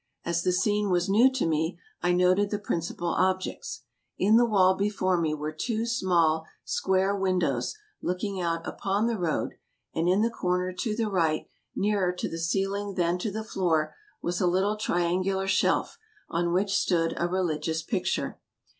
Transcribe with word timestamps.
As 0.25 0.41
the 0.41 0.51
scene 0.51 0.89
was 0.89 1.07
new 1.09 1.31
to 1.33 1.45
me, 1.45 1.77
I 2.01 2.11
noted 2.11 2.49
the 2.49 2.57
principal 2.57 3.09
objects. 3.09 3.83
In 4.17 4.35
the 4.35 4.47
wall 4.47 4.73
before 4.75 5.21
me 5.21 5.35
were 5.35 5.51
two 5.51 5.85
small 5.85 6.47
square 6.65 7.15
windows 7.15 7.75
looking 8.01 8.41
out 8.41 8.67
upon 8.67 9.05
the 9.05 9.19
road, 9.19 9.57
and 9.93 10.09
in 10.09 10.23
the 10.23 10.31
corner 10.31 10.73
to 10.73 10.95
the 10.95 11.05
right, 11.07 11.45
nearer 11.75 12.11
to 12.13 12.27
the 12.27 12.39
ceiling 12.39 12.95
than 12.95 13.19
to 13.19 13.29
the 13.29 13.43
floor, 13.43 13.93
was 14.23 14.41
a 14.41 14.47
little 14.47 14.75
triangular 14.75 15.45
shelf, 15.47 15.99
on 16.29 16.51
which 16.51 16.73
stood 16.73 17.13
a 17.17 17.27
religious 17.27 17.83
picture. 17.83 18.39